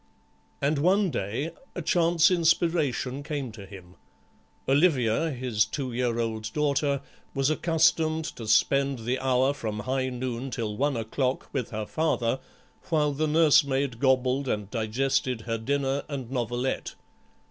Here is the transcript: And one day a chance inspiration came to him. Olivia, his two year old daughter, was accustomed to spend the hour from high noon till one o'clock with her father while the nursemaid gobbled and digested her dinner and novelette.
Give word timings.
And 0.63 0.79
one 0.79 1.11
day 1.11 1.51
a 1.75 1.81
chance 1.83 2.31
inspiration 2.31 3.21
came 3.21 3.51
to 3.51 3.67
him. 3.67 3.97
Olivia, 4.67 5.29
his 5.29 5.63
two 5.63 5.93
year 5.93 6.19
old 6.19 6.51
daughter, 6.53 7.03
was 7.35 7.51
accustomed 7.51 8.25
to 8.35 8.47
spend 8.47 9.05
the 9.05 9.19
hour 9.19 9.53
from 9.53 9.81
high 9.81 10.09
noon 10.09 10.49
till 10.49 10.75
one 10.75 10.97
o'clock 10.97 11.49
with 11.53 11.69
her 11.69 11.85
father 11.85 12.39
while 12.89 13.11
the 13.11 13.27
nursemaid 13.27 13.99
gobbled 13.99 14.47
and 14.47 14.71
digested 14.71 15.41
her 15.41 15.59
dinner 15.59 16.01
and 16.09 16.31
novelette. 16.31 16.95